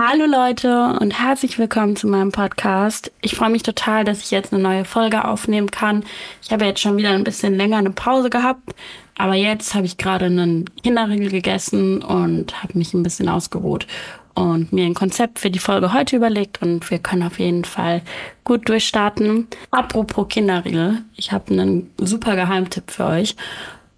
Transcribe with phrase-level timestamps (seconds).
[0.00, 3.12] Hallo Leute und herzlich willkommen zu meinem Podcast.
[3.20, 6.04] Ich freue mich total, dass ich jetzt eine neue Folge aufnehmen kann.
[6.42, 8.74] Ich habe jetzt schon wieder ein bisschen länger eine Pause gehabt,
[9.16, 13.86] aber jetzt habe ich gerade einen Kinderriegel gegessen und habe mich ein bisschen ausgeruht
[14.34, 18.02] und mir ein Konzept für die Folge heute überlegt und wir können auf jeden Fall
[18.44, 19.48] gut durchstarten.
[19.70, 23.36] Apropos Kinderriegel, ich habe einen super Geheimtipp für euch.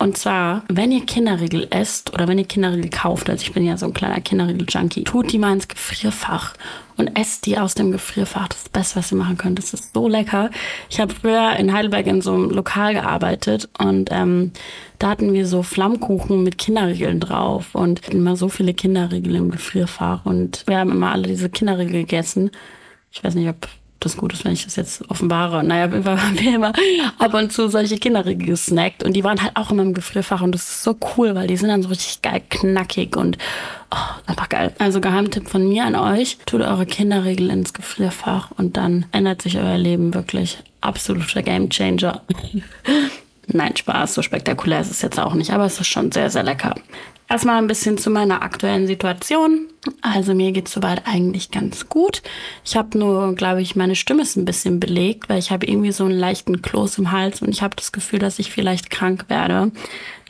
[0.05, 3.79] Und zwar, wenn ihr Kinderriegel esst oder wenn ihr Kinderriegel kauft, also ich bin ja
[3.79, 6.53] so ein kleiner Kinderriegel-Junkie, tut die mal ins Gefrierfach
[6.99, 8.49] und esst die aus dem Gefrierfach.
[8.49, 9.59] Das ist das Beste, was ihr machen könnt.
[9.59, 10.51] Das ist so lecker.
[10.91, 14.53] Ich habe früher in Heidelberg in so einem Lokal gearbeitet und ähm,
[14.99, 20.27] da hatten wir so Flammkuchen mit Kinderriegeln drauf und immer so viele Kinderriegel im Gefrierfach
[20.27, 22.51] und wir haben immer alle diese Kinderriegel gegessen.
[23.11, 23.69] Ich weiß nicht, ob
[24.05, 25.65] das gut ist, wenn ich das jetzt offenbare.
[25.65, 26.73] Naja, wir haben immer
[27.19, 30.53] ab und zu solche Kinderriegel gesnackt und die waren halt auch immer im Gefrierfach und
[30.53, 33.39] das ist so cool, weil die sind dann so richtig geil knackig und
[33.91, 34.73] oh, einfach geil.
[34.79, 39.59] Also Geheimtipp von mir an euch, tut eure Kinderriegel ins Gefrierfach und dann ändert sich
[39.59, 40.59] euer Leben wirklich.
[40.81, 42.23] Absoluter Gamechanger.
[43.47, 46.43] Nein, Spaß, so spektakulär ist es jetzt auch nicht, aber es ist schon sehr, sehr
[46.43, 46.75] lecker.
[47.35, 49.67] Erstmal ein bisschen zu meiner aktuellen Situation.
[50.03, 52.23] Also mir geht es soweit eigentlich ganz gut.
[52.65, 55.91] Ich habe nur, glaube ich, meine Stimme ist ein bisschen belegt, weil ich habe irgendwie
[55.91, 59.25] so einen leichten Kloß im Hals und ich habe das Gefühl, dass ich vielleicht krank
[59.27, 59.73] werde.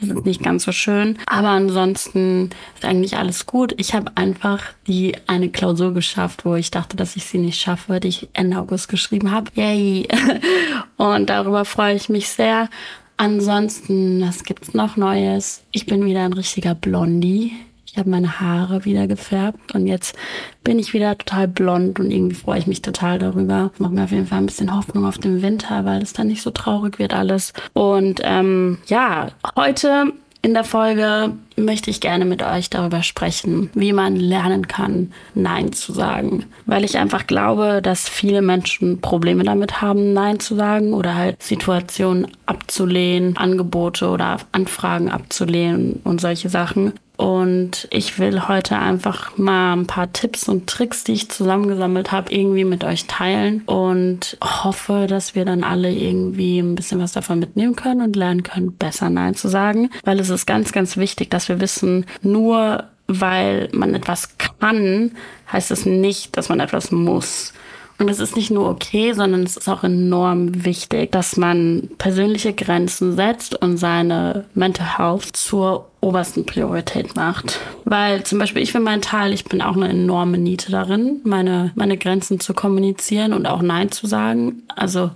[0.00, 1.18] Das ist nicht ganz so schön.
[1.26, 3.74] Aber ansonsten ist eigentlich alles gut.
[3.76, 8.00] Ich habe einfach die eine Klausur geschafft, wo ich dachte, dass ich sie nicht schaffe,
[8.00, 9.50] die ich Ende August geschrieben habe.
[9.56, 10.08] Yay!
[10.96, 12.70] Und darüber freue ich mich sehr.
[13.16, 15.62] Ansonsten, was gibt's noch Neues?
[15.72, 17.52] Ich bin wieder ein richtiger Blondie.
[17.86, 20.16] Ich habe meine Haare wieder gefärbt und jetzt
[20.64, 23.70] bin ich wieder total blond und irgendwie freue ich mich total darüber.
[23.78, 26.42] Macht mir auf jeden Fall ein bisschen Hoffnung auf den Winter, weil es dann nicht
[26.42, 27.52] so traurig wird alles.
[27.72, 30.12] Und ähm, ja, heute
[30.44, 35.72] in der Folge möchte ich gerne mit euch darüber sprechen, wie man lernen kann, Nein
[35.72, 36.44] zu sagen.
[36.66, 41.42] Weil ich einfach glaube, dass viele Menschen Probleme damit haben, Nein zu sagen oder halt
[41.42, 46.92] Situationen abzulehnen, Angebote oder Anfragen abzulehnen und solche Sachen.
[47.16, 52.32] Und ich will heute einfach mal ein paar Tipps und Tricks, die ich zusammengesammelt habe,
[52.32, 57.38] irgendwie mit euch teilen und hoffe, dass wir dann alle irgendwie ein bisschen was davon
[57.38, 59.90] mitnehmen können und lernen können, besser Nein zu sagen.
[60.02, 65.12] Weil es ist ganz, ganz wichtig, dass wir wissen, nur weil man etwas kann,
[65.52, 67.52] heißt es nicht, dass man etwas muss.
[67.98, 72.52] Und es ist nicht nur okay, sondern es ist auch enorm wichtig, dass man persönliche
[72.52, 77.60] Grenzen setzt und seine Mental Health zur obersten Priorität macht.
[77.84, 81.70] Weil zum Beispiel ich für meinen Teil, ich bin auch eine enorme Niete darin, meine,
[81.76, 84.62] meine Grenzen zu kommunizieren und auch Nein zu sagen.
[84.74, 85.12] Also,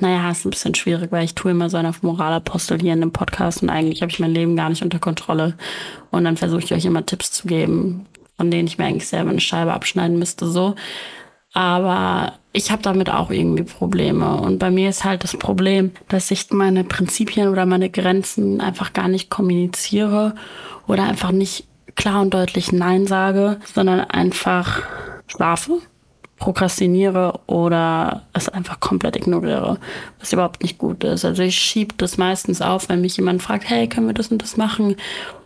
[0.00, 3.12] naja, ist ein bisschen schwierig, weil ich tue immer so eine Moralapostel hier in dem
[3.12, 5.54] Podcast und eigentlich habe ich mein Leben gar nicht unter Kontrolle.
[6.10, 9.30] Und dann versuche ich euch immer Tipps zu geben, von denen ich mir eigentlich selber
[9.30, 10.74] eine Scheibe abschneiden müsste, so.
[11.56, 14.36] Aber ich habe damit auch irgendwie Probleme.
[14.36, 18.92] Und bei mir ist halt das Problem, dass ich meine Prinzipien oder meine Grenzen einfach
[18.92, 20.34] gar nicht kommuniziere
[20.86, 24.82] oder einfach nicht klar und deutlich Nein sage, sondern einfach
[25.28, 25.78] schlafe,
[26.36, 29.78] prokrastiniere oder es einfach komplett ignoriere,
[30.20, 31.24] was überhaupt nicht gut ist.
[31.24, 34.42] Also ich schiebe das meistens auf, wenn mich jemand fragt, hey, können wir das und
[34.42, 34.96] das machen?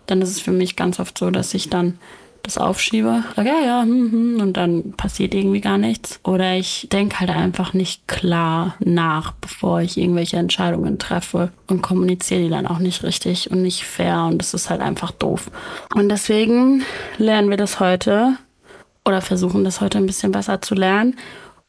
[0.07, 2.01] Dann ist es für mich ganz oft so, dass ich dann
[2.43, 6.21] das aufschiebe, sage ja, ja, hm, hm, und dann passiert irgendwie gar nichts.
[6.25, 12.43] Oder ich denke halt einfach nicht klar nach, bevor ich irgendwelche Entscheidungen treffe und kommuniziere
[12.43, 15.51] die dann auch nicht richtig und nicht fair und das ist halt einfach doof.
[15.95, 16.83] Und deswegen
[17.19, 18.37] lernen wir das heute
[19.05, 21.17] oder versuchen das heute ein bisschen besser zu lernen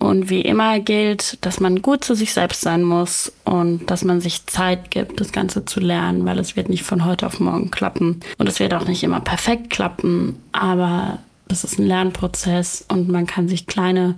[0.02, 4.20] und wie immer gilt, dass man gut zu sich selbst sein muss und dass man
[4.20, 7.70] sich Zeit gibt, das Ganze zu lernen, weil es wird nicht von heute auf morgen
[7.70, 8.20] klappen.
[8.40, 13.28] Und es wird auch nicht immer perfekt klappen, aber das ist ein Lernprozess und man
[13.28, 14.16] kann sich kleine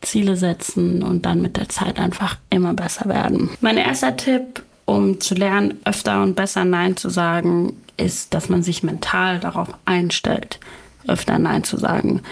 [0.00, 3.50] Ziele setzen und dann mit der Zeit einfach immer besser werden.
[3.60, 8.64] Mein erster Tipp, um zu lernen, öfter und besser Nein zu sagen, ist, dass man
[8.64, 10.58] sich mental darauf einstellt,
[11.06, 12.22] öfter Nein zu sagen.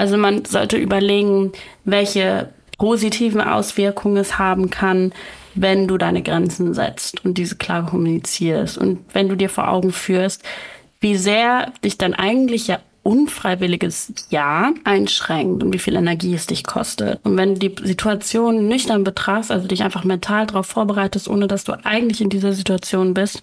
[0.00, 1.52] Also man sollte überlegen,
[1.84, 2.48] welche
[2.78, 5.12] positiven Auswirkungen es haben kann,
[5.54, 8.78] wenn du deine Grenzen setzt und diese klar kommunizierst.
[8.78, 10.42] Und wenn du dir vor Augen führst,
[11.00, 17.18] wie sehr dich dein eigentlicher unfreiwilliges Ja einschränkt und wie viel Energie es dich kostet.
[17.24, 21.64] Und wenn du die Situation nüchtern betrachtest, also dich einfach mental darauf vorbereitest, ohne dass
[21.64, 23.42] du eigentlich in dieser Situation bist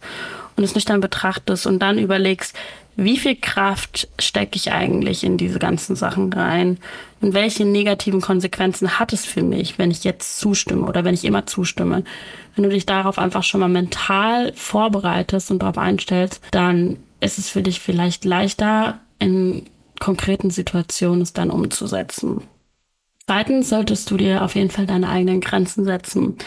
[0.55, 2.55] und es nüchtern betrachtest und dann überlegst,
[2.99, 6.79] wie viel Kraft stecke ich eigentlich in diese ganzen Sachen rein?
[7.21, 11.23] Und welche negativen Konsequenzen hat es für mich, wenn ich jetzt zustimme oder wenn ich
[11.23, 12.03] immer zustimme?
[12.55, 17.49] Wenn du dich darauf einfach schon mal mental vorbereitest und darauf einstellst, dann ist es
[17.49, 19.65] für dich vielleicht leichter, in
[19.99, 22.41] konkreten Situation es dann umzusetzen.
[23.25, 26.37] Zweitens solltest du dir auf jeden Fall deine eigenen Grenzen setzen.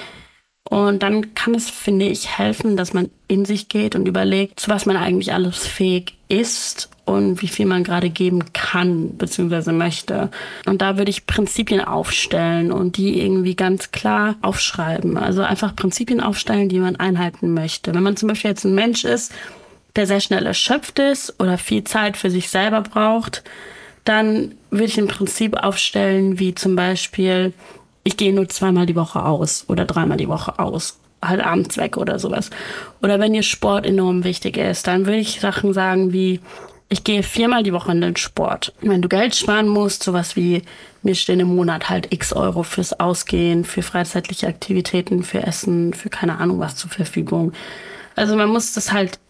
[0.69, 4.70] Und dann kann es, finde ich, helfen, dass man in sich geht und überlegt, zu
[4.70, 9.73] was man eigentlich alles fähig ist und wie viel man gerade geben kann bzw.
[9.73, 10.31] möchte.
[10.66, 15.16] Und da würde ich Prinzipien aufstellen und die irgendwie ganz klar aufschreiben.
[15.16, 17.93] Also einfach Prinzipien aufstellen, die man einhalten möchte.
[17.93, 19.32] Wenn man zum Beispiel jetzt ein Mensch ist,
[19.96, 23.42] der sehr schnell erschöpft ist oder viel Zeit für sich selber braucht,
[24.04, 27.52] dann würde ich ein Prinzip aufstellen, wie zum Beispiel,
[28.04, 30.98] ich gehe nur zweimal die Woche aus oder dreimal die Woche aus.
[31.22, 32.48] Halt abends weg oder sowas.
[33.02, 36.40] Oder wenn dir Sport enorm wichtig ist, dann würde ich Sachen sagen wie,
[36.88, 38.72] ich gehe viermal die Woche in den Sport.
[38.81, 40.62] Wenn du Geld sparen musst, sowas wie,
[41.02, 46.08] mir stehen im Monat halt x Euro fürs Ausgehen, für freizeitliche Aktivitäten, für Essen, für
[46.08, 47.52] keine Ahnung was zur Verfügung.
[48.16, 49.20] Also man muss das halt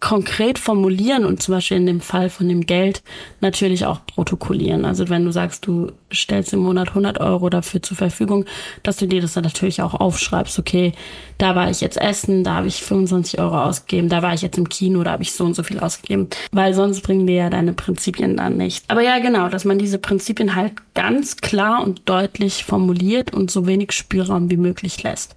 [0.00, 3.02] konkret formulieren und zum Beispiel in dem Fall von dem Geld
[3.40, 4.84] natürlich auch protokollieren.
[4.84, 8.44] Also wenn du sagst, du stellst im Monat 100 Euro dafür zur Verfügung,
[8.84, 10.58] dass du dir das dann natürlich auch aufschreibst.
[10.58, 10.92] Okay,
[11.36, 14.58] da war ich jetzt essen, da habe ich 25 Euro ausgegeben, da war ich jetzt
[14.58, 17.50] im Kino, da habe ich so und so viel ausgegeben, weil sonst bringen dir ja
[17.50, 18.84] deine Prinzipien dann nicht.
[18.88, 23.66] Aber ja, genau, dass man diese Prinzipien halt ganz klar und deutlich formuliert und so
[23.66, 25.36] wenig Spielraum wie möglich lässt.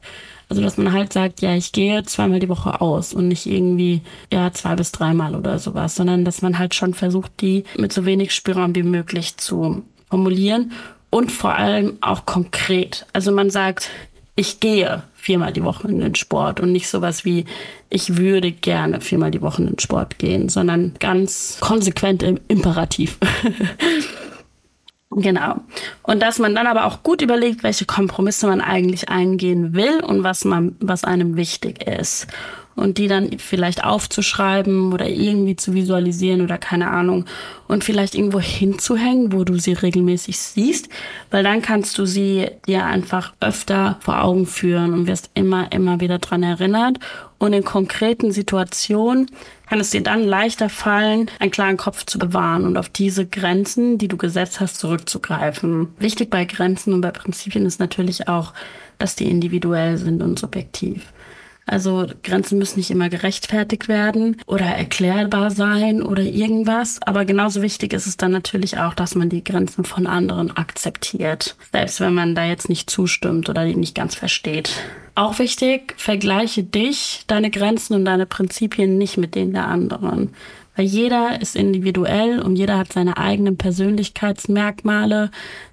[0.51, 4.01] Also, dass man halt sagt, ja, ich gehe zweimal die Woche aus und nicht irgendwie,
[4.33, 8.06] ja, zwei bis dreimal oder sowas, sondern dass man halt schon versucht, die mit so
[8.06, 10.74] wenig Spielraum wie möglich zu formulieren
[11.09, 13.06] und vor allem auch konkret.
[13.13, 13.92] Also man sagt,
[14.36, 17.45] ich gehe viermal die Woche in den Sport und nicht sowas wie,
[17.89, 23.18] ich würde gerne viermal die Woche in den Sport gehen, sondern ganz konsequent im Imperativ.
[25.12, 25.56] Genau.
[26.04, 30.24] Und dass man dann aber auch gut überlegt, welche Kompromisse man eigentlich eingehen will und
[30.24, 32.28] was man, was einem wichtig ist
[32.76, 37.26] und die dann vielleicht aufzuschreiben oder irgendwie zu visualisieren oder keine Ahnung
[37.68, 40.90] und vielleicht irgendwo hinzuhängen, wo du sie regelmäßig siehst,
[41.30, 46.00] weil dann kannst du sie dir einfach öfter vor Augen führen und wirst immer, immer
[46.00, 47.00] wieder dran erinnert
[47.38, 49.32] und in konkreten Situationen
[49.68, 53.98] kann es dir dann leichter fallen, einen klaren Kopf zu bewahren und auf diese Grenzen,
[53.98, 55.88] die du gesetzt hast, zurückzugreifen.
[55.98, 58.54] Wichtig bei Grenzen und bei Prinzipien ist natürlich auch,
[58.98, 61.12] dass die individuell sind und subjektiv.
[61.66, 67.00] Also Grenzen müssen nicht immer gerechtfertigt werden oder erklärbar sein oder irgendwas.
[67.04, 71.56] Aber genauso wichtig ist es dann natürlich auch, dass man die Grenzen von anderen akzeptiert.
[71.72, 74.72] Selbst wenn man da jetzt nicht zustimmt oder die nicht ganz versteht.
[75.13, 80.34] Auch wichtig, vergleiche dich, deine Grenzen und deine Prinzipien nicht mit denen der anderen.
[80.75, 85.30] Weil jeder ist individuell und jeder hat seine eigenen Persönlichkeitsmerkmale,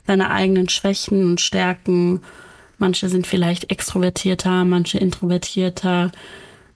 [0.06, 2.20] seine eigenen Schwächen und Stärken
[2.78, 6.12] Manche sind vielleicht extrovertierter, manche introvertierter.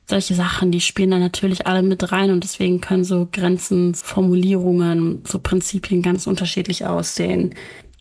[0.07, 5.23] Solche Sachen, die spielen da natürlich alle mit rein und deswegen können so Grenzen, Formulierungen,
[5.25, 7.55] so Prinzipien ganz unterschiedlich aussehen.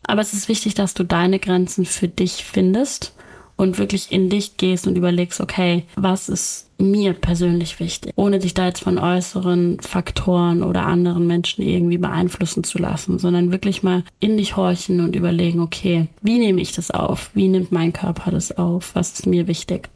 [0.04, 3.14] Aber es ist wichtig, dass du deine Grenzen für dich findest
[3.56, 8.54] und wirklich in dich gehst und überlegst, okay, was ist mir persönlich wichtig, ohne dich
[8.54, 14.02] da jetzt von äußeren Faktoren oder anderen Menschen irgendwie beeinflussen zu lassen, sondern wirklich mal
[14.20, 17.30] in dich horchen und überlegen, okay, wie nehme ich das auf?
[17.34, 18.94] Wie nimmt mein Körper das auf?
[18.94, 19.90] Was ist mir wichtig?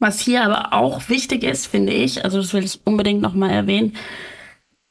[0.00, 3.92] Was hier aber auch wichtig ist, finde ich, also das will ich unbedingt nochmal erwähnen,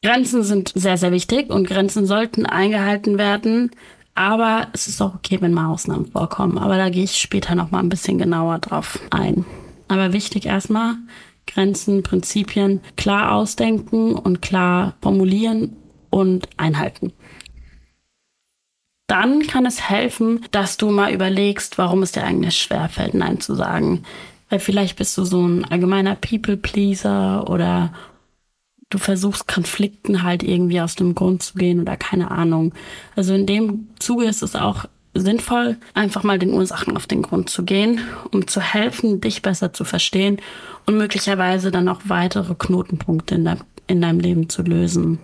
[0.02, 3.72] Grenzen sind sehr, sehr wichtig und Grenzen sollten eingehalten werden.
[4.20, 6.58] Aber es ist auch okay, wenn mal Ausnahmen vorkommen.
[6.58, 9.46] Aber da gehe ich später noch mal ein bisschen genauer drauf ein.
[9.88, 10.96] Aber wichtig erstmal,
[11.48, 15.78] Grenzen, Prinzipien klar ausdenken und klar formulieren
[16.10, 17.14] und einhalten.
[19.08, 23.56] Dann kann es helfen, dass du mal überlegst, warum es dir eigentlich schwerfällt, Nein zu
[23.56, 24.04] sagen.
[24.50, 27.94] Weil vielleicht bist du so ein allgemeiner People-Pleaser oder
[28.90, 32.74] du versuchst Konflikten halt irgendwie aus dem Grund zu gehen oder keine Ahnung.
[33.16, 37.50] Also in dem Zuge ist es auch sinnvoll, einfach mal den Ursachen auf den Grund
[37.50, 38.00] zu gehen,
[38.32, 40.38] um zu helfen, dich besser zu verstehen
[40.86, 45.20] und möglicherweise dann auch weitere Knotenpunkte in, dein, in deinem Leben zu lösen.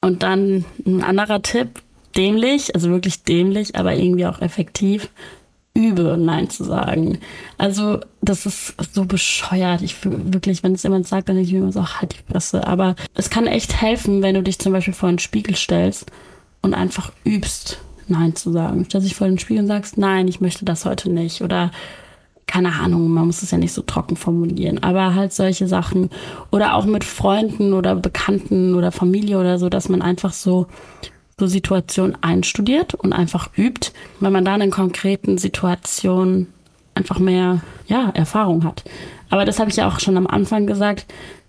[0.00, 1.82] Und dann ein anderer Tipp,
[2.16, 5.10] dämlich, also wirklich dämlich, aber irgendwie auch effektiv,
[5.74, 7.18] übe, Nein zu sagen.
[7.58, 9.82] Also, das ist so bescheuert.
[9.82, 12.66] Ich wirklich, wenn es jemand sagt, dann denke ich mir immer so, halt die Fresse.
[12.66, 16.10] Aber es kann echt helfen, wenn du dich zum Beispiel vor einen Spiegel stellst
[16.62, 18.84] und einfach übst, Nein zu sagen.
[18.86, 21.42] Stell dich vor den Spiegel und sagst, nein, ich möchte das heute nicht.
[21.42, 21.70] Oder
[22.50, 26.10] keine Ahnung, man muss es ja nicht so trocken formulieren, aber halt solche Sachen.
[26.50, 30.66] Oder auch mit Freunden oder Bekannten oder Familie oder so, dass man einfach so,
[31.40, 36.52] so Situationen einstudiert und einfach übt, weil man dann in konkreten Situationen
[36.94, 38.84] einfach mehr ja, Erfahrung hat.
[39.30, 41.06] Aber das habe ich ja auch schon am Anfang gesagt.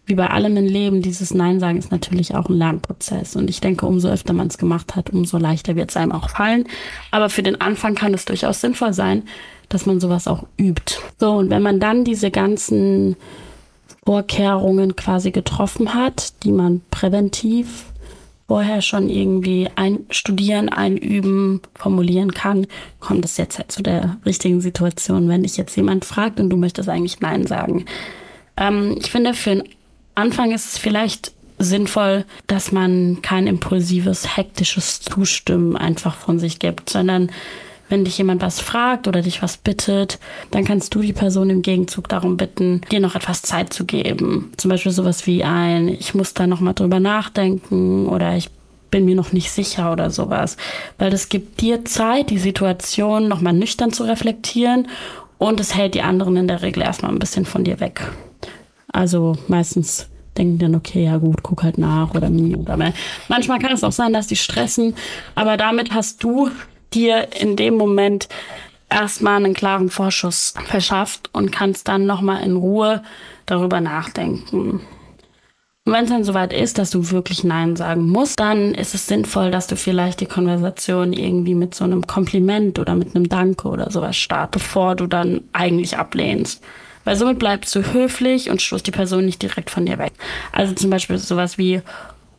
[0.07, 3.35] wie bei allem im Leben, dieses Nein sagen ist natürlich auch ein Lernprozess.
[3.35, 6.29] Und ich denke, umso öfter man es gemacht hat, umso leichter wird es einem auch
[6.29, 6.65] fallen.
[7.11, 9.23] Aber für den Anfang kann es durchaus sinnvoll sein,
[9.69, 10.97] dass man sowas auch übt.
[11.19, 13.15] So, und wenn man dann diese ganzen
[14.05, 17.85] Vorkehrungen quasi getroffen hat, die man präventiv
[18.51, 22.67] vorher schon irgendwie einstudieren, einüben, formulieren kann,
[22.99, 26.57] kommt es jetzt halt zu der richtigen Situation, wenn dich jetzt jemand fragt und du
[26.57, 27.85] möchtest eigentlich Nein sagen.
[28.57, 29.63] Ähm, ich finde, für den
[30.15, 36.89] Anfang ist es vielleicht sinnvoll, dass man kein impulsives, hektisches Zustimmen einfach von sich gibt,
[36.89, 37.31] sondern
[37.91, 40.17] wenn dich jemand was fragt oder dich was bittet,
[40.49, 44.53] dann kannst du die Person im Gegenzug darum bitten, dir noch etwas Zeit zu geben.
[44.55, 48.49] Zum Beispiel sowas wie ein, ich muss da nochmal drüber nachdenken oder ich
[48.91, 50.55] bin mir noch nicht sicher oder sowas.
[50.97, 54.87] Weil das gibt dir Zeit, die Situation nochmal nüchtern zu reflektieren
[55.37, 58.01] und es hält die anderen in der Regel erstmal ein bisschen von dir weg.
[58.91, 60.07] Also meistens
[60.37, 62.93] denken dann, okay, ja gut, guck halt nach oder nie oder mehr.
[63.27, 64.95] Manchmal kann es auch sein, dass die stressen,
[65.35, 66.49] aber damit hast du
[66.93, 68.27] dir in dem Moment
[68.89, 73.03] erstmal einen klaren Vorschuss verschafft und kannst dann nochmal in Ruhe
[73.45, 74.81] darüber nachdenken.
[75.83, 79.07] Und wenn es dann soweit ist, dass du wirklich Nein sagen musst, dann ist es
[79.07, 83.67] sinnvoll, dass du vielleicht die Konversation irgendwie mit so einem Kompliment oder mit einem Danke
[83.67, 86.63] oder sowas startest, bevor du dann eigentlich ablehnst.
[87.03, 90.13] Weil somit bleibst du höflich und stoßt die Person nicht direkt von dir weg.
[90.51, 91.81] Also zum Beispiel sowas wie,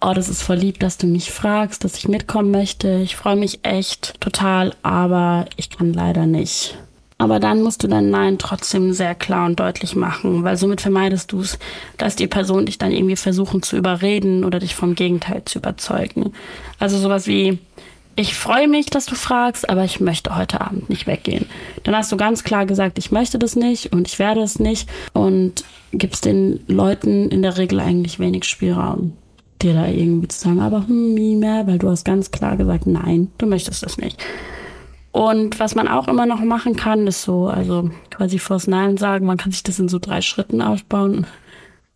[0.03, 2.99] oh, das ist voll lieb, dass du mich fragst, dass ich mitkommen möchte.
[3.03, 6.77] Ich freue mich echt total, aber ich kann leider nicht.
[7.19, 11.31] Aber dann musst du dein Nein trotzdem sehr klar und deutlich machen, weil somit vermeidest
[11.31, 11.57] du es,
[11.97, 16.33] dass die Person dich dann irgendwie versuchen zu überreden oder dich vom Gegenteil zu überzeugen.
[16.81, 17.61] Also sowas wie,
[18.17, 21.47] ich freue mich, dass du fragst, aber ich möchte heute Abend nicht weggehen.
[21.85, 24.91] Dann hast du ganz klar gesagt, ich möchte das nicht und ich werde es nicht
[25.13, 29.13] und gibst den Leuten in der Regel eigentlich wenig Spielraum
[29.63, 32.87] dir da irgendwie zu sagen, aber hm, wie mehr, weil du hast ganz klar gesagt,
[32.87, 34.23] nein, du möchtest das nicht.
[35.13, 39.27] Und was man auch immer noch machen kann, ist so, also quasi vors Nein sagen,
[39.27, 41.27] man kann sich das in so drei Schritten aufbauen.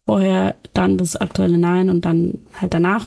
[0.04, 3.06] Vorher dann das aktuelle Nein und dann halt danach.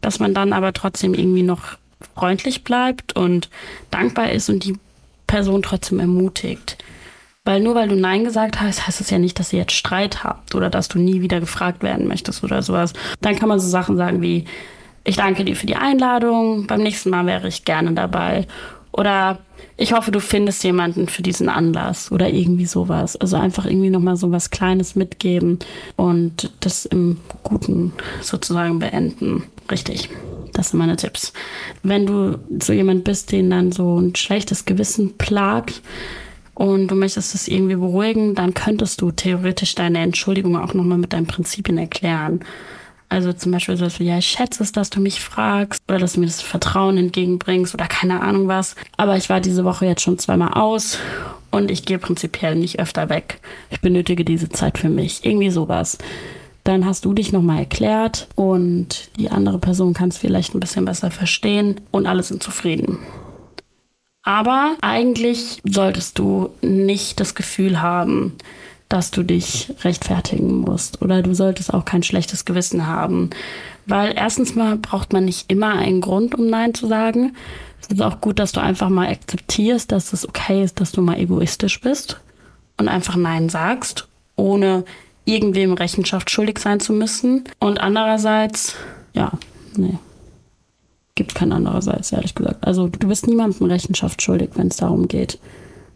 [0.00, 1.78] Dass man dann aber trotzdem irgendwie noch
[2.16, 3.48] freundlich bleibt und
[3.90, 4.76] dankbar ist und die
[5.28, 6.76] Person trotzdem ermutigt.
[7.44, 10.24] Weil nur weil du Nein gesagt hast, heißt es ja nicht, dass ihr jetzt Streit
[10.24, 12.94] habt oder dass du nie wieder gefragt werden möchtest oder sowas.
[13.20, 14.46] Dann kann man so Sachen sagen wie,
[15.04, 18.46] ich danke dir für die Einladung, beim nächsten Mal wäre ich gerne dabei.
[18.92, 19.40] Oder
[19.76, 23.16] ich hoffe, du findest jemanden für diesen Anlass oder irgendwie sowas.
[23.16, 25.58] Also einfach irgendwie nochmal so was Kleines mitgeben
[25.96, 29.42] und das im Guten sozusagen beenden.
[29.70, 30.08] Richtig.
[30.54, 31.32] Das sind meine Tipps.
[31.82, 35.82] Wenn du so jemand bist, den dann so ein schlechtes Gewissen plagt,
[36.54, 41.12] und du möchtest es irgendwie beruhigen, dann könntest du theoretisch deine Entschuldigung auch nochmal mit
[41.12, 42.40] deinen Prinzipien erklären.
[43.08, 46.20] Also zum Beispiel so, ja, ich schätze es, dass du mich fragst oder dass du
[46.20, 48.74] mir das Vertrauen entgegenbringst oder keine Ahnung was.
[48.96, 50.98] Aber ich war diese Woche jetzt schon zweimal aus
[51.50, 53.40] und ich gehe prinzipiell nicht öfter weg.
[53.70, 55.24] Ich benötige diese Zeit für mich.
[55.24, 55.98] Irgendwie sowas.
[56.64, 60.86] Dann hast du dich nochmal erklärt und die andere Person kann es vielleicht ein bisschen
[60.86, 62.98] besser verstehen und alle sind zufrieden.
[64.24, 68.32] Aber eigentlich solltest du nicht das Gefühl haben,
[68.88, 73.30] dass du dich rechtfertigen musst oder du solltest auch kein schlechtes Gewissen haben.
[73.86, 77.36] Weil erstens mal braucht man nicht immer einen Grund, um Nein zu sagen.
[77.80, 81.02] Es ist auch gut, dass du einfach mal akzeptierst, dass es okay ist, dass du
[81.02, 82.20] mal egoistisch bist
[82.78, 84.84] und einfach Nein sagst, ohne
[85.26, 87.44] irgendwem Rechenschaft schuldig sein zu müssen.
[87.58, 88.74] Und andererseits,
[89.12, 89.32] ja,
[89.76, 89.98] nee,
[91.14, 92.66] gibt kein andererseits, ehrlich gesagt.
[92.66, 95.38] Also du bist niemandem Rechenschaft schuldig, wenn es darum geht.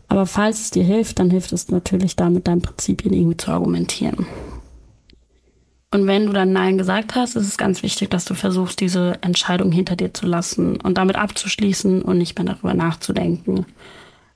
[0.08, 3.50] Aber falls es dir hilft, dann hilft es natürlich da mit deinen Prinzipien irgendwie zu
[3.50, 4.26] argumentieren.
[5.90, 9.18] Und wenn du dann Nein gesagt hast, ist es ganz wichtig, dass du versuchst, diese
[9.22, 13.64] Entscheidung hinter dir zu lassen und damit abzuschließen und nicht mehr darüber nachzudenken.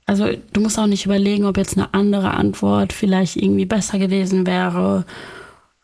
[0.05, 4.45] Also du musst auch nicht überlegen, ob jetzt eine andere Antwort vielleicht irgendwie besser gewesen
[4.47, 5.05] wäre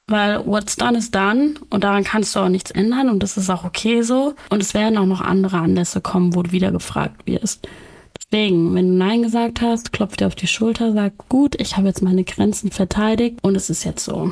[0.09, 3.49] weil what's done is done und daran kannst du auch nichts ändern und das ist
[3.49, 4.33] auch okay so.
[4.49, 7.67] Und es werden auch noch andere Anlässe kommen, wo du wieder gefragt wirst.
[8.31, 11.87] Deswegen, wenn du Nein gesagt hast, klopf dir auf die Schulter, sag, gut, ich habe
[11.87, 14.31] jetzt meine Grenzen verteidigt und es ist jetzt so.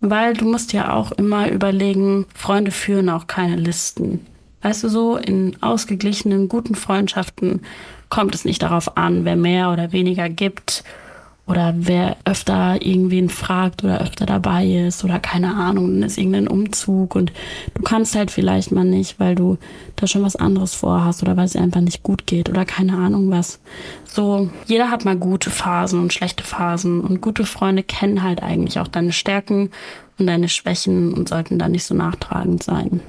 [0.00, 4.26] Weil du musst ja auch immer überlegen, Freunde führen auch keine Listen.
[4.62, 7.62] Weißt du so, in ausgeglichenen, guten Freundschaften
[8.08, 10.84] kommt es nicht darauf an, wer mehr oder weniger gibt
[11.50, 16.46] oder wer öfter irgendwen fragt oder öfter dabei ist oder keine Ahnung, dann ist irgendein
[16.46, 17.32] Umzug und
[17.74, 19.58] du kannst halt vielleicht mal nicht, weil du
[19.96, 23.30] da schon was anderes vorhast oder weil es einfach nicht gut geht oder keine Ahnung
[23.32, 23.60] was.
[24.04, 28.78] So, jeder hat mal gute Phasen und schlechte Phasen und gute Freunde kennen halt eigentlich
[28.78, 29.70] auch deine Stärken
[30.18, 33.00] und deine Schwächen und sollten da nicht so nachtragend sein.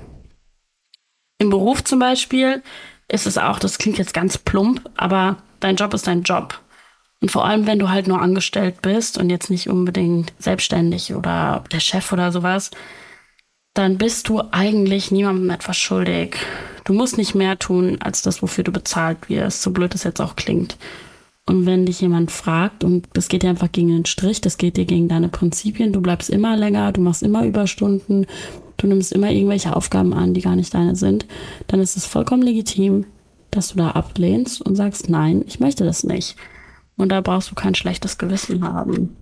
[1.38, 2.64] Im Beruf zum Beispiel
[3.08, 6.60] ist es auch, das klingt jetzt ganz plump, aber dein Job ist dein Job.
[7.22, 11.64] Und vor allem, wenn du halt nur angestellt bist und jetzt nicht unbedingt selbstständig oder
[11.72, 12.72] der Chef oder sowas,
[13.74, 16.36] dann bist du eigentlich niemandem etwas schuldig.
[16.84, 20.20] Du musst nicht mehr tun, als das, wofür du bezahlt wirst, so blöd es jetzt
[20.20, 20.78] auch klingt.
[21.46, 24.78] Und wenn dich jemand fragt, und das geht dir einfach gegen den Strich, das geht
[24.78, 28.26] dir gegen deine Prinzipien, du bleibst immer länger, du machst immer Überstunden,
[28.78, 31.26] du nimmst immer irgendwelche Aufgaben an, die gar nicht deine sind,
[31.68, 33.06] dann ist es vollkommen legitim,
[33.52, 36.36] dass du da ablehnst und sagst, nein, ich möchte das nicht.
[36.98, 39.16] Und da brauchst du kein schlechtes Gewissen haben.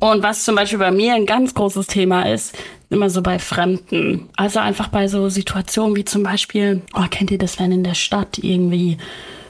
[0.00, 2.56] Und was zum Beispiel bei mir ein ganz großes Thema ist,
[2.88, 4.28] immer so bei Fremden.
[4.34, 7.94] Also einfach bei so Situationen wie zum Beispiel, oh, kennt ihr das, wenn in der
[7.94, 8.96] Stadt irgendwie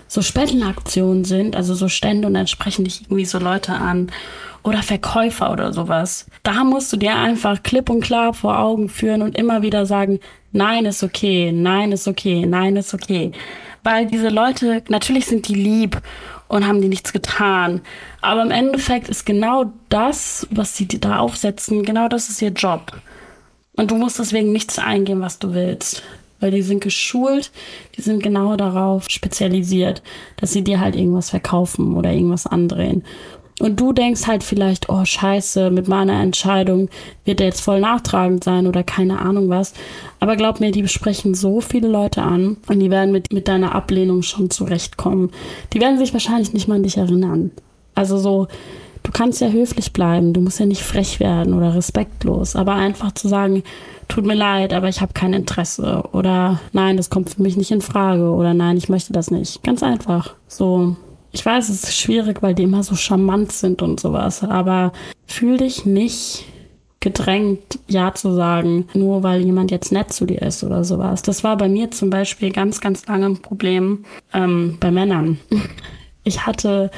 [0.08, 4.10] so Spendenaktionen sind, also so Stände und dann sprechen dich irgendwie so Leute an
[4.64, 6.26] oder Verkäufer oder sowas.
[6.42, 10.18] Da musst du dir einfach klipp und klar vor Augen führen und immer wieder sagen,
[10.50, 13.30] nein ist okay, nein ist okay, nein ist okay.
[13.84, 16.02] Weil diese Leute, natürlich sind die lieb
[16.50, 17.80] und haben die nichts getan.
[18.20, 22.92] Aber im Endeffekt ist genau das, was sie da aufsetzen, genau das ist ihr Job.
[23.76, 26.02] Und du musst deswegen nichts eingehen, was du willst.
[26.40, 27.52] Weil die sind geschult,
[27.96, 30.02] die sind genau darauf spezialisiert,
[30.38, 33.04] dass sie dir halt irgendwas verkaufen oder irgendwas andrehen.
[33.60, 36.88] Und du denkst halt vielleicht, oh scheiße, mit meiner Entscheidung
[37.24, 39.74] wird der jetzt voll nachtragend sein oder keine Ahnung was.
[40.18, 43.74] Aber glaub mir, die besprechen so viele Leute an und die werden mit, mit deiner
[43.74, 45.30] Ablehnung schon zurechtkommen.
[45.74, 47.50] Die werden sich wahrscheinlich nicht mal an dich erinnern.
[47.94, 48.48] Also so,
[49.02, 53.12] du kannst ja höflich bleiben, du musst ja nicht frech werden oder respektlos, aber einfach
[53.12, 53.62] zu sagen,
[54.08, 57.70] tut mir leid, aber ich habe kein Interesse oder nein, das kommt für mich nicht
[57.70, 59.62] in Frage oder nein, ich möchte das nicht.
[59.62, 60.34] Ganz einfach.
[60.48, 60.96] So,
[61.32, 64.92] ich weiß, es ist schwierig, weil die immer so charmant sind und sowas, aber
[65.26, 66.44] fühl dich nicht
[67.00, 71.22] gedrängt, Ja zu sagen, nur weil jemand jetzt nett zu dir ist oder sowas.
[71.22, 75.38] Das war bei mir zum Beispiel ganz, ganz lange ein Problem ähm, bei Männern.
[76.22, 76.90] Ich hatte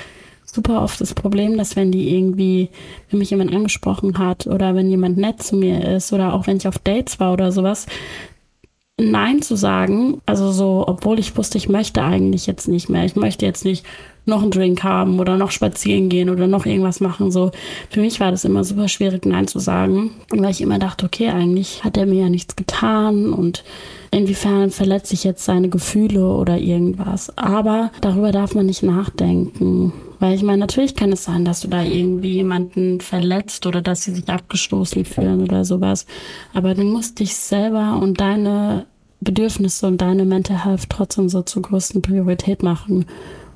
[0.44, 2.70] super oft das Problem, dass wenn die irgendwie,
[3.08, 6.56] wenn mich jemand angesprochen hat oder wenn jemand nett zu mir ist oder auch wenn
[6.56, 7.86] ich auf Dates war oder sowas,
[8.98, 13.04] Nein zu sagen, also so, obwohl ich wusste, ich möchte eigentlich jetzt nicht mehr.
[13.04, 13.86] Ich möchte jetzt nicht
[14.24, 17.30] noch einen Drink haben oder noch spazieren gehen oder noch irgendwas machen.
[17.30, 17.50] So,
[17.90, 21.30] für mich war das immer super schwierig, Nein zu sagen, weil ich immer dachte, okay,
[21.30, 23.64] eigentlich hat er mir ja nichts getan und
[24.12, 27.36] inwiefern verletze ich jetzt seine Gefühle oder irgendwas.
[27.36, 29.92] Aber darüber darf man nicht nachdenken.
[30.20, 34.04] Weil ich meine, natürlich kann es sein, dass du da irgendwie jemanden verletzt oder dass
[34.04, 36.06] sie sich abgestoßen fühlen oder sowas.
[36.54, 38.86] Aber du musst dich selber und deine
[39.20, 43.06] Bedürfnisse und deine Mental Health trotzdem so zur größten Priorität machen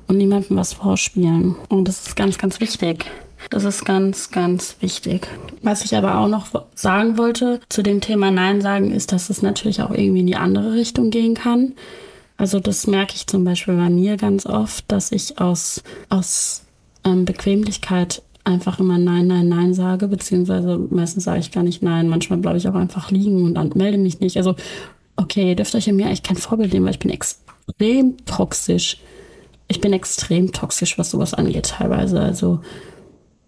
[0.07, 1.55] und niemandem was vorspielen.
[1.69, 3.05] Und das ist ganz, ganz wichtig.
[3.49, 5.27] Das ist ganz, ganz wichtig.
[5.61, 9.41] Was ich aber auch noch sagen wollte zu dem Thema Nein sagen, ist, dass es
[9.41, 11.73] natürlich auch irgendwie in die andere Richtung gehen kann.
[12.37, 16.63] Also das merke ich zum Beispiel bei mir ganz oft, dass ich aus, aus
[17.03, 22.09] ähm, Bequemlichkeit einfach immer Nein, Nein, Nein sage, beziehungsweise meistens sage ich gar nicht Nein.
[22.09, 24.37] Manchmal bleibe ich auch einfach liegen und dann melde mich nicht.
[24.37, 24.55] Also,
[25.15, 28.97] okay, ihr dürft euch in mir echt kein Vorbild nehmen, weil ich bin extrem toxisch
[29.67, 32.19] ich bin extrem toxisch, was sowas angeht teilweise.
[32.19, 32.59] Also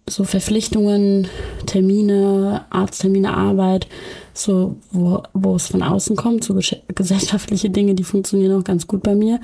[0.08, 1.28] so Verpflichtungen,
[1.66, 3.86] Termine, Arzttermine, Arbeit,
[4.34, 6.58] so wo, wo es von außen kommt, so
[6.94, 9.40] gesellschaftliche Dinge, die funktionieren auch ganz gut bei mir.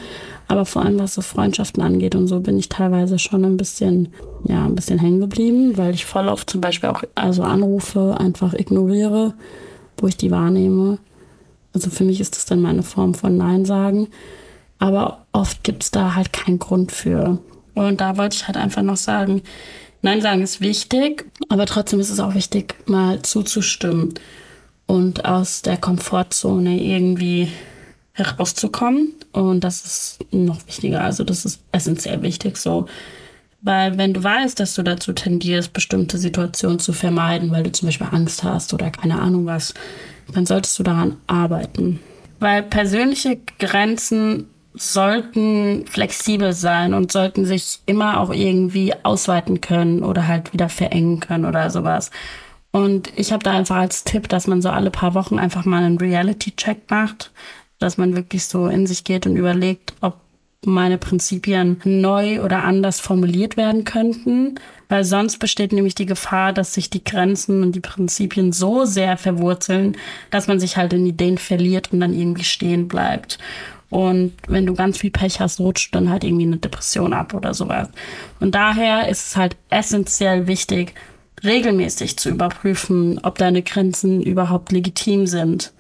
[0.49, 4.09] Aber vor allem was so Freundschaften angeht und so bin ich teilweise schon ein bisschen,
[4.45, 8.53] ja, ein bisschen hängen geblieben, weil ich voll oft zum Beispiel auch also Anrufe einfach
[8.55, 9.35] ignoriere,
[9.99, 10.99] wo ich die wahrnehme.
[11.73, 14.09] Also für mich ist das dann meine Form von Nein sagen.
[14.79, 17.39] Aber oft gibt es da halt keinen Grund für.
[17.75, 19.43] Und da wollte ich halt einfach noch sagen,
[20.03, 24.15] Nein sagen ist wichtig, aber trotzdem ist es auch wichtig, mal zuzustimmen
[24.87, 27.49] und aus der Komfortzone irgendwie
[28.13, 29.15] herauszukommen.
[29.33, 31.03] Und das ist noch wichtiger.
[31.03, 32.87] Also das ist essentiell wichtig so.
[33.63, 37.89] Weil wenn du weißt, dass du dazu tendierst, bestimmte Situationen zu vermeiden, weil du zum
[37.89, 39.75] Beispiel Angst hast oder keine Ahnung was,
[40.33, 41.99] dann solltest du daran arbeiten.
[42.39, 50.27] Weil persönliche Grenzen sollten flexibel sein und sollten sich immer auch irgendwie ausweiten können oder
[50.27, 52.11] halt wieder verengen können oder sowas.
[52.73, 55.83] Und ich habe da einfach als Tipp, dass man so alle paar Wochen einfach mal
[55.83, 57.33] einen Reality-Check macht,
[57.79, 60.17] dass man wirklich so in sich geht und überlegt, ob
[60.65, 64.57] meine Prinzipien neu oder anders formuliert werden könnten,
[64.89, 69.17] weil sonst besteht nämlich die Gefahr, dass sich die Grenzen und die Prinzipien so sehr
[69.17, 69.97] verwurzeln,
[70.31, 73.39] dass man sich halt in Ideen verliert und dann irgendwie stehen bleibt.
[73.89, 77.55] Und wenn du ganz viel Pech hast, rutscht dann halt irgendwie eine Depression ab oder
[77.55, 77.89] sowas.
[78.41, 80.95] Und daher ist es halt essentiell wichtig,
[81.45, 85.73] regelmäßig zu überprüfen, ob deine Grenzen überhaupt legitim sind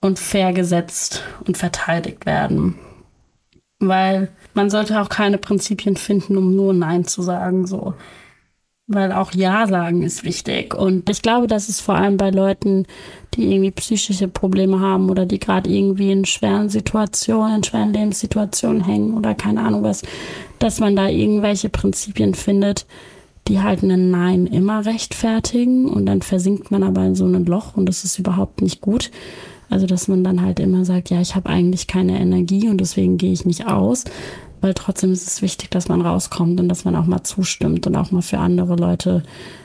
[0.00, 2.76] und fair gesetzt und verteidigt werden.
[3.78, 7.94] Weil man sollte auch keine Prinzipien finden, um nur Nein zu sagen, so.
[8.86, 10.74] Weil auch Ja sagen ist wichtig.
[10.74, 12.86] Und ich glaube, dass es vor allem bei Leuten,
[13.34, 18.84] die irgendwie psychische Probleme haben oder die gerade irgendwie in schweren Situationen, in schweren Lebenssituationen
[18.84, 20.02] hängen oder keine Ahnung was,
[20.58, 22.86] dass man da irgendwelche Prinzipien findet,
[23.48, 27.76] die halt ein Nein immer rechtfertigen und dann versinkt man aber in so ein Loch
[27.76, 29.10] und das ist überhaupt nicht gut.
[29.70, 33.18] Also dass man dann halt immer sagt, ja, ich habe eigentlich keine Energie und deswegen
[33.18, 34.04] gehe ich nicht aus,
[34.60, 37.96] weil trotzdem ist es wichtig, dass man rauskommt und dass man auch mal zustimmt und
[37.96, 39.22] auch mal für andere Leute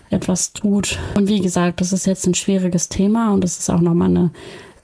[0.10, 1.00] etwas tut.
[1.16, 4.32] Und wie gesagt, das ist jetzt ein schwieriges Thema und das ist auch nochmal eine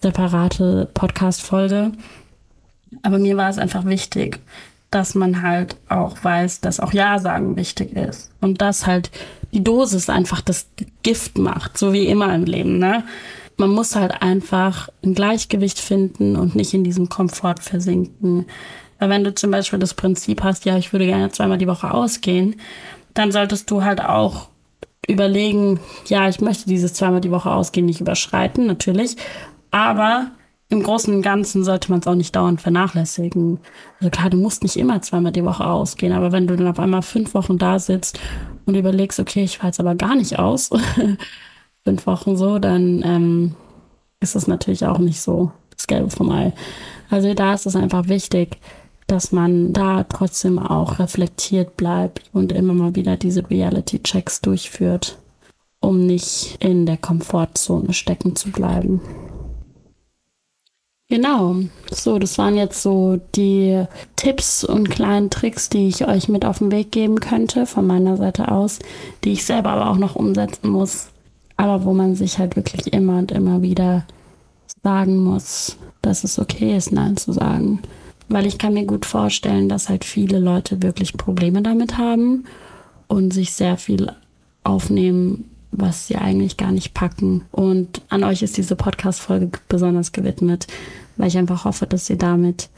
[0.02, 1.92] separate Podcast-Folge.
[3.02, 4.40] Aber mir war es einfach wichtig,
[4.92, 8.32] dass man halt auch weiß, dass auch Ja sagen wichtig ist.
[8.40, 9.12] Und dass halt
[9.52, 10.68] die Dosis einfach das
[11.04, 13.04] Gift macht, so wie immer im Leben, ne?
[13.58, 18.46] Man muss halt einfach ein Gleichgewicht finden und nicht in diesem Komfort versinken.
[19.00, 21.92] Weil wenn du zum Beispiel das Prinzip hast, ja, ich würde gerne zweimal die Woche
[21.92, 22.56] ausgehen,
[23.14, 24.50] dann solltest du halt auch
[25.08, 29.18] überlegen, ja, ich möchte dieses zweimal die Woche ausgehen nicht überschreiten, natürlich.
[29.72, 30.32] Aber
[30.70, 33.60] im Großen und Ganzen sollte man es auch nicht dauernd vernachlässigen.
[34.00, 36.80] Also klar, du musst nicht immer zweimal die Woche ausgehen, aber wenn du dann auf
[36.80, 38.20] einmal fünf Wochen da sitzt
[38.66, 40.72] und überlegst, okay, ich fahre jetzt aber gar nicht aus,
[41.84, 43.56] fünf Wochen so, dann ähm,
[44.20, 46.54] ist das natürlich auch nicht so das Gelbe vom Ei.
[47.12, 48.58] Also da ist es einfach wichtig,
[49.08, 55.18] dass man da trotzdem auch reflektiert bleibt und immer mal wieder diese Reality-Checks durchführt,
[55.80, 59.02] um nicht in der Komfortzone stecken zu bleiben.
[61.08, 61.58] Genau,
[61.92, 66.58] so, das waren jetzt so die Tipps und kleinen Tricks, die ich euch mit auf
[66.58, 68.80] den Weg geben könnte, von meiner Seite aus,
[69.24, 71.10] die ich selber aber auch noch umsetzen muss,
[71.58, 74.06] aber wo man sich halt wirklich immer und immer wieder
[74.82, 77.84] sagen muss, dass es okay ist, Nein zu sagen.
[78.28, 82.46] Weil ich kann mir gut vorstellen, dass halt viele Leute wirklich Probleme damit haben
[83.08, 84.12] und sich sehr viel
[84.64, 87.44] aufnehmen, was sie eigentlich gar nicht packen.
[87.52, 90.68] Und an euch ist diese Podcast-Folge besonders gewidmet,
[91.18, 92.70] weil ich einfach hoffe, dass ihr damit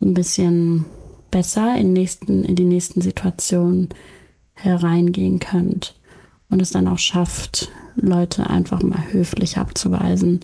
[0.00, 0.84] ein bisschen
[1.30, 3.88] besser in, nächsten, in die nächsten Situationen
[4.54, 5.94] hereingehen könnt
[6.48, 10.40] und es dann auch schafft, Leute einfach mal höflich abzuweisen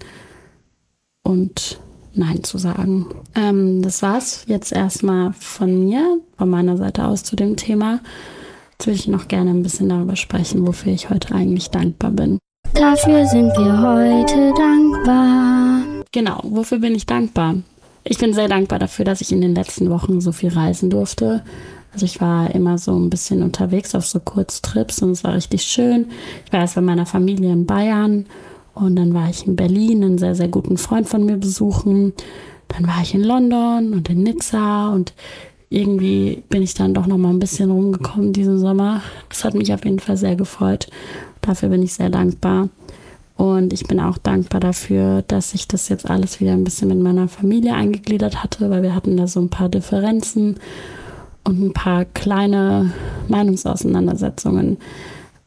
[1.22, 1.80] und
[2.14, 3.06] Nein zu sagen.
[3.34, 8.00] Ähm, das war's jetzt erstmal von mir, von meiner Seite aus zu dem Thema.
[8.72, 12.38] Jetzt würde ich noch gerne ein bisschen darüber sprechen, wofür ich heute eigentlich dankbar bin.
[12.74, 16.02] Dafür sind wir heute dankbar.
[16.10, 17.56] Genau, wofür bin ich dankbar?
[18.04, 21.42] Ich bin sehr dankbar dafür, dass ich in den letzten Wochen so viel reisen durfte.
[21.92, 25.62] Also ich war immer so ein bisschen unterwegs auf so Kurztrips und es war richtig
[25.62, 26.06] schön.
[26.46, 28.26] Ich war erst bei meiner Familie in Bayern
[28.74, 32.12] und dann war ich in Berlin, einen sehr, sehr guten Freund von mir besuchen.
[32.68, 35.12] Dann war ich in London und in Nizza und
[35.68, 39.02] irgendwie bin ich dann doch noch mal ein bisschen rumgekommen diesen Sommer.
[39.28, 40.88] Das hat mich auf jeden Fall sehr gefreut.
[41.40, 42.68] Dafür bin ich sehr dankbar.
[43.36, 47.00] Und ich bin auch dankbar dafür, dass ich das jetzt alles wieder ein bisschen mit
[47.00, 50.56] meiner Familie eingegliedert hatte, weil wir hatten da so ein paar Differenzen
[51.44, 52.92] und ein paar kleine
[53.28, 54.76] Meinungsauseinandersetzungen.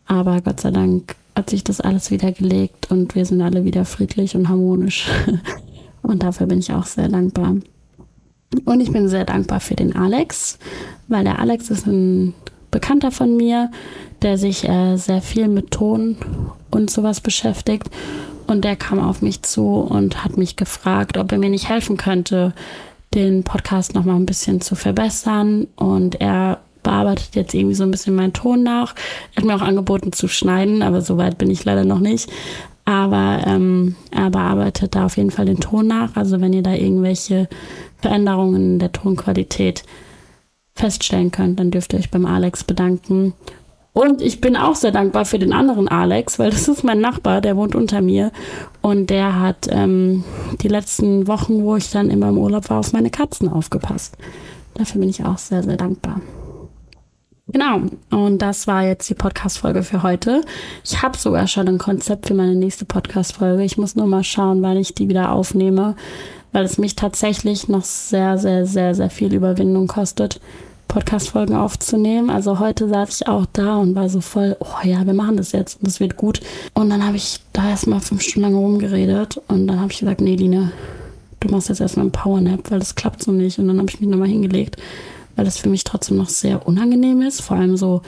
[0.08, 3.86] Aber Gott sei Dank hat sich das alles wieder gelegt und wir sind alle wieder
[3.86, 5.08] friedlich und harmonisch.
[6.02, 7.56] Und dafür bin ich auch sehr dankbar.
[8.64, 10.60] Und ich bin sehr dankbar für den Alex,
[11.08, 12.36] weil der Alex ist ein
[12.70, 13.72] Bekannter von mir,
[14.22, 16.16] der sich äh, sehr viel mit Ton
[16.70, 17.90] und sowas beschäftigt.
[18.48, 21.98] Und der kam auf mich zu und hat mich gefragt, ob er mir nicht helfen
[21.98, 22.54] könnte,
[23.16, 25.68] den Podcast nochmal ein bisschen zu verbessern.
[25.76, 28.96] Und er bearbeitet jetzt irgendwie so ein bisschen meinen Ton nach.
[29.34, 32.32] Er hat mir auch angeboten zu schneiden, aber so weit bin ich leider noch nicht.
[32.86, 36.16] Aber ähm, er bearbeitet da auf jeden Fall den Ton nach.
[36.16, 37.50] Also wenn ihr da irgendwelche
[37.98, 39.84] Veränderungen in der Tonqualität
[40.76, 43.34] feststellen könnt, dann dürft ihr euch beim Alex bedanken.
[43.92, 47.42] Und ich bin auch sehr dankbar für den anderen Alex, weil das ist mein Nachbar,
[47.42, 48.32] der wohnt unter mir.
[48.82, 50.24] Und der hat ähm,
[50.62, 54.18] die letzten Wochen, wo ich dann immer im Urlaub war, auf meine Katzen aufgepasst.
[54.76, 56.20] Dafür bin ich auch sehr, sehr dankbar.
[57.48, 60.42] Genau, und das war jetzt die Podcast-Folge für heute.
[60.84, 63.64] Ich habe sogar schon ein Konzept für meine nächste Podcast-Folge.
[63.64, 65.96] Ich muss nur mal schauen, wann ich die wieder aufnehme,
[66.54, 70.42] weil es mich tatsächlich noch sehr, sehr, sehr, sehr viel Überwindung kostet,
[70.88, 72.32] Podcast-Folgen aufzunehmen.
[72.32, 75.52] Also heute saß ich auch da und war so voll, oh ja, wir machen das
[75.52, 76.42] jetzt und das wird gut.
[76.74, 80.20] Und dann habe ich da erstmal fünf Stunden lang rumgeredet und dann habe ich gesagt,
[80.20, 80.72] nee, Line,
[81.42, 83.60] du machst jetzt erstmal einen Powernap, weil das klappt so nicht.
[83.60, 84.78] Und dann habe ich mich nochmal hingelegt
[85.36, 88.02] weil das für mich trotzdem noch sehr unangenehm ist, vor allem so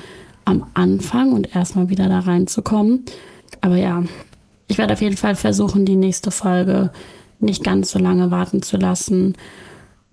[0.46, 3.06] am Anfang und erstmal wieder da reinzukommen.
[3.62, 4.04] Aber ja,
[4.68, 6.92] ich werde auf jeden Fall versuchen, die nächste Folge
[7.40, 9.36] nicht ganz so lange warten zu lassen.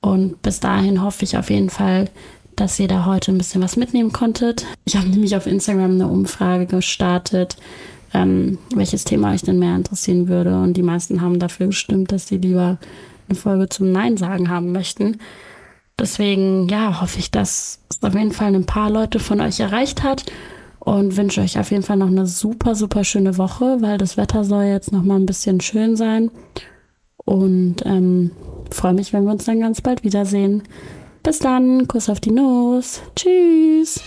[0.01, 2.11] Und bis dahin hoffe ich auf jeden Fall,
[2.57, 4.67] dass ihr da heute ein bisschen was mitnehmen konntet.
[4.85, 7.57] Ich habe nämlich auf Instagram eine Umfrage gestartet,
[8.13, 10.61] ähm, welches Thema euch denn mehr interessieren würde.
[10.61, 12.79] Und die meisten haben dafür gestimmt, dass sie lieber
[13.29, 15.19] eine Folge zum Nein sagen haben möchten.
[15.99, 20.03] Deswegen, ja, hoffe ich, dass es auf jeden Fall ein paar Leute von euch erreicht
[20.03, 20.25] hat
[20.81, 24.45] und wünsche euch auf jeden Fall noch eine super, super schöne Woche, weil das Wetter
[24.45, 26.31] soll jetzt noch mal ein bisschen schön sein.
[27.25, 28.33] Und ähm,
[28.71, 30.63] freue mich, wenn wir uns dann ganz bald wiedersehen.
[31.23, 33.01] Bis dann, Kuss auf die Nuss.
[33.17, 34.01] Tschüss.